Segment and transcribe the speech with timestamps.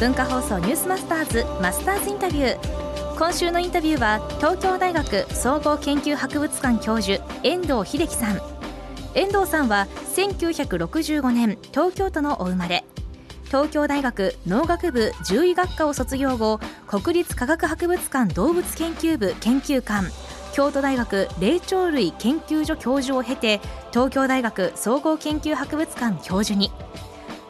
[0.00, 3.18] 文化放送ニュースマスターズマスターズインタビュー。
[3.18, 8.40] 今週のインタビューは東京大学総合研究博物館教授遠藤秀樹さん。
[9.14, 12.82] 遠藤さんは1965年東京都のお生まれ。
[13.48, 20.04] 東京大学農学部獣医学科を卒業後国立科学博物館動物研究部研究官。
[20.54, 23.60] 京都大学霊長類研究所教授を経て
[23.90, 26.72] 東京大学総合研究博物館教授に。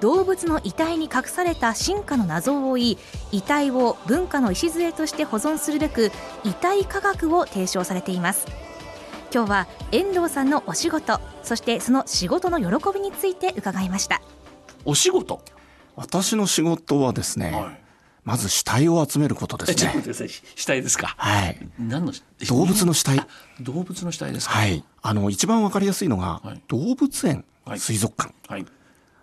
[0.00, 2.98] 動物の遺体に隠された進化の謎を追い
[3.32, 6.10] 遺体を文化の礎として保存するべく
[6.44, 8.46] 遺体科学を提唱されています
[9.32, 14.20] 今日は遠藤さんのお仕事そしてその仕事の喜びについて伺いました
[14.84, 15.42] お仕事？
[15.94, 17.80] 私の仕事はですね、はい、
[18.24, 20.02] まず死体を集めることですね。
[20.56, 21.14] 死体ですか？
[21.18, 21.58] はい。
[21.78, 22.12] 何の
[22.48, 23.20] 動物の死体。
[23.60, 24.54] 動物の死体ですか？
[24.54, 24.82] はい。
[25.02, 28.32] あの一番わかりやすいのが、はい、動物園、はい、水族館。
[28.48, 28.64] はい。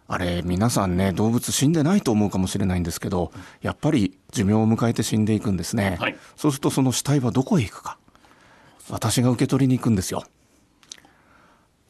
[0.09, 7.97] あれ皆さんね動物死んでないと思うかもしれないんですけどやっぱり寿命を迎えて死んでいくんですね、はい、そうするとその死体はどこへ行くか。
[8.89, 10.23] 私が受け取りに行くんですよ。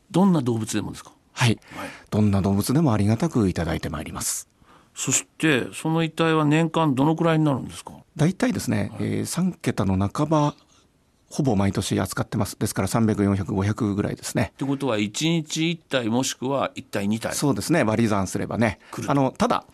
[0.09, 1.11] どんな動物でもですか？
[1.33, 4.49] はい、はい、どんな動物でもありがたくいただいてまいります。
[4.95, 7.93] そしてその遺体は年間どのくらいになるんですか？
[8.15, 10.55] 大体ですね、はい、えー、3桁の半ば
[11.29, 12.57] ほぼ毎年扱ってます。
[12.57, 14.51] ですから300、400、500ぐらいですね。
[14.53, 17.35] ってことは1日1体もしくは1体2体。
[17.35, 17.83] そうですね。
[17.83, 18.79] 割り算すればね。
[19.07, 19.65] あのただ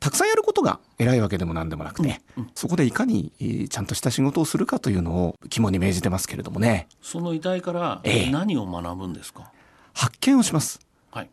[0.00, 2.42] たくさんやることが偉いわけでも何でもなくて、うん。
[2.44, 3.32] うん、そこでいかに
[3.68, 6.86] ちゃんとした仕事をするかというのを肝に銘じてますけれどもね。
[7.02, 9.58] その遺体から何を学ぶんですか、え
[9.94, 10.80] 発見をします、
[11.10, 11.30] はい、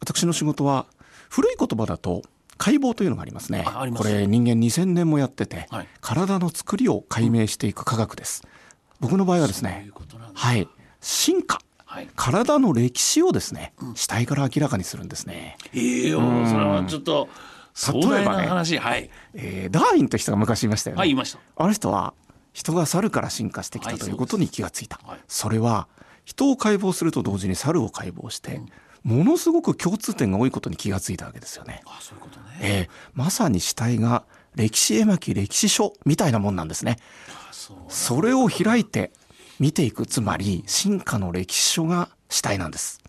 [0.00, 0.86] 私の仕事は
[1.28, 2.22] 古い言葉だと
[2.56, 3.64] 解剖というのがありますね。
[3.96, 8.44] これ人間2000年もやってて、はい、体の作りを解明していく科学です、
[9.00, 9.90] 僕の場合はですね
[10.34, 10.68] はい
[11.00, 11.60] 進化
[11.90, 15.56] はい、体の歴史をですね、うん、死体から明らかにするんですね。
[15.72, 17.28] ええー、それはちょっと
[17.92, 21.00] 例えばね、はい、えー、ダーウィンという人が昔いましたよね。
[21.00, 21.38] はい、いました。
[21.56, 22.12] あの人は
[22.52, 25.00] 人が猿から進化してきたということに気がついた。
[25.02, 25.88] はい、それは
[26.24, 28.60] 人を解剖すると同時に猿を解剖して、
[29.06, 31.82] うん、ものすごく共通点が多いことに気がついたわけですよね。
[31.86, 32.58] あ、そういうことね。
[32.60, 36.96] えー、まさに死体が歴史絵巻歴史書みたいなもんなんですね。
[37.88, 39.12] それを開いて
[39.60, 43.00] 見ていくつまり進化の歴史書が死体なんです。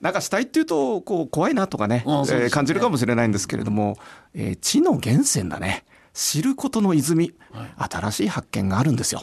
[0.00, 3.96] なんか死体っていうとこう怖いなとかね、ねえー、感じるかもしれないんですけれども、
[4.34, 9.22] えー、知の源泉だね知ることの泉、はい、新しい発見があるんですよ。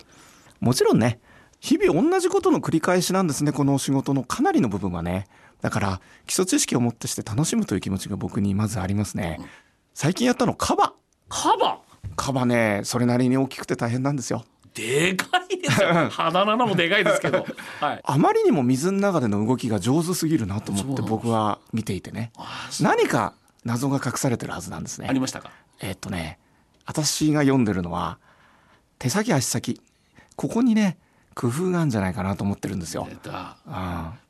[0.59, 1.19] もちろんね
[1.59, 5.28] 日々同じことの繰り返しなんですねこの仕事のかなりの部分はね。
[5.62, 9.39] だから基礎知識をもってして楽しむという気持ちが僕にまずありますね。
[9.94, 10.94] 最近やったのカバ。
[11.29, 11.79] カバ
[12.16, 14.45] カバねそれなりに大きくて大変なんですよ。
[14.73, 16.09] でかいですよ。
[16.09, 17.45] 鼻なのもでかいですけど、
[17.79, 22.31] はい、あまりにも水の中での動きが上手すぎるなと思って僕は見ていてね。
[22.81, 23.33] 何か
[23.66, 25.07] 謎が隠されてるはずなんですね。
[25.09, 25.50] ありましたか？
[25.79, 26.39] えー、っとね
[26.85, 28.17] 私が読んでるのは
[29.00, 29.81] 手先足先。
[30.35, 30.97] ここにね
[31.35, 33.07] 工夫があるんじゃないかなと思ってるんですよ。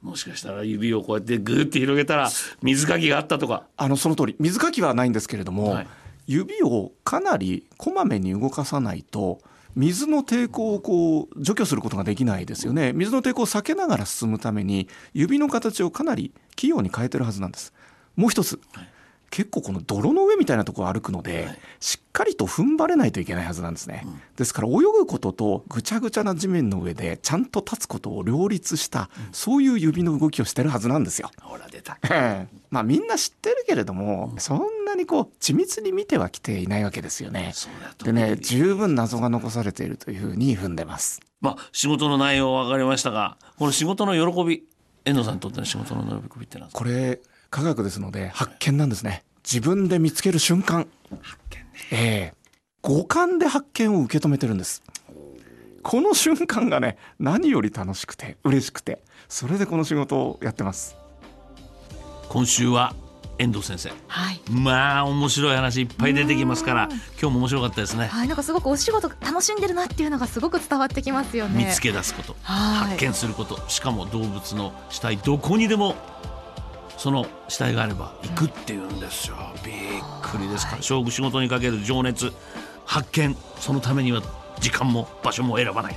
[0.01, 2.29] もしかしたら指をこうやってグーって広げたら
[2.61, 3.63] 水かきがあったとか。
[3.77, 4.35] あのその通り。
[4.39, 5.87] 水かきはないんですけれども、はい、
[6.27, 9.39] 指をかなりこまめに動かさないと
[9.75, 12.93] 水の抵抗をこう除去することができないですよね。
[12.93, 17.73] 水の抵抗を避けながら進むために指の形をかなり器用に変えてるはずなんです。
[18.15, 18.87] もう一つ、はい、
[19.33, 31.31] 結構この泥の上みたいなところを歩くので、はい、しっかりと踏ん張れないといけないはずなんですね、うん、ですから泳ぐこととぐちゃぐちゃな地面の上でちゃんと立つことを両立した、うん、そういう指の動きをしてるはずなんですよ。
[31.41, 31.97] ほら出た。
[32.69, 37.53] まあみんな知ってるけれども、うん、そんなにこう緻密に見てはきていないわけですよね。
[38.03, 41.19] でね十分謎が残されているというふうに踏んでます。
[41.41, 44.63] まあ仕事の内容分かりましたがこの仕事の喜び
[45.05, 46.79] 遠藤さんにとっての仕事の喜びって何ですか？
[46.79, 47.19] これ
[47.49, 49.23] 科学ですので発見なんですね。
[49.43, 50.87] 自分で見つける瞬間。
[51.21, 51.65] 発見ね。
[51.91, 52.33] ええ。
[52.81, 54.83] 五感で発見を受け止めてるんです。
[55.83, 60.95] この瞬間がね何より楽しくて嬉しくてそれでこの仕事をやってます。
[62.29, 62.95] 今週は
[63.43, 66.89] 遠藤先生、はい、まあ面白い話いっぱい出てきますから
[67.21, 68.07] 今日も面白かったですね。
[68.07, 71.65] はいなんかすごくお仕事楽しんでるなっていうのがすごく伝わってきますよね。
[71.65, 75.95] 見つけ出すこと発見することしかも動物の死体どこにでも
[76.97, 79.35] その死体があれば行くっていうんですよ。
[79.63, 79.75] びっ
[80.21, 82.31] くりですから勝負仕事にかける情熱
[82.85, 84.21] 発見そのためには
[84.59, 85.95] 時間も場所も選ばない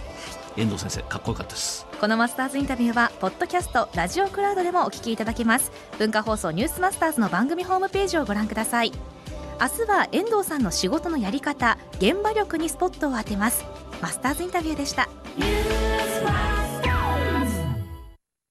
[0.57, 1.87] 遠藤先生かっこよかったです。
[2.01, 5.71] このマスターズインタビューはポッドキャストラジオクラウドでもお聞きいただけます。
[5.99, 8.93] 文化放送ニュースマスターズの番組ホームページをご覧ください。
[9.61, 13.65] 明日は遠藤さんの仕事のやり方現場力にスポットを当てます。
[14.03, 15.09] マスターズインタビューでした。